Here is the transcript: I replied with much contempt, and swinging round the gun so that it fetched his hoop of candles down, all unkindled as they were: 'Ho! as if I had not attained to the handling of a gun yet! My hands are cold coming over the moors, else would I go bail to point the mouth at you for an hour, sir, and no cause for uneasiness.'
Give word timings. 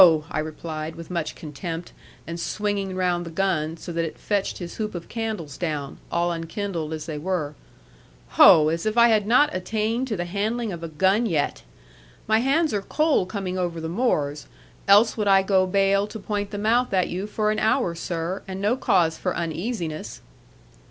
I 0.31 0.39
replied 0.39 0.95
with 0.95 1.11
much 1.11 1.35
contempt, 1.35 1.91
and 2.25 2.39
swinging 2.39 2.95
round 2.95 3.23
the 3.23 3.29
gun 3.29 3.77
so 3.77 3.91
that 3.91 4.03
it 4.03 4.17
fetched 4.17 4.57
his 4.57 4.77
hoop 4.77 4.95
of 4.95 5.07
candles 5.07 5.57
down, 5.57 5.99
all 6.11 6.31
unkindled 6.31 6.91
as 6.91 7.05
they 7.05 7.19
were: 7.19 7.53
'Ho! 8.29 8.69
as 8.69 8.87
if 8.87 8.97
I 8.97 9.09
had 9.09 9.27
not 9.27 9.53
attained 9.55 10.07
to 10.07 10.17
the 10.17 10.25
handling 10.25 10.71
of 10.73 10.81
a 10.81 10.87
gun 10.87 11.27
yet! 11.27 11.61
My 12.27 12.39
hands 12.39 12.73
are 12.73 12.81
cold 12.81 13.29
coming 13.29 13.59
over 13.59 13.79
the 13.79 13.87
moors, 13.89 14.47
else 14.87 15.17
would 15.17 15.27
I 15.27 15.43
go 15.43 15.67
bail 15.67 16.07
to 16.07 16.17
point 16.17 16.49
the 16.49 16.57
mouth 16.57 16.91
at 16.95 17.09
you 17.09 17.27
for 17.27 17.51
an 17.51 17.59
hour, 17.59 17.93
sir, 17.93 18.41
and 18.47 18.59
no 18.59 18.75
cause 18.75 19.19
for 19.19 19.35
uneasiness.' 19.35 20.21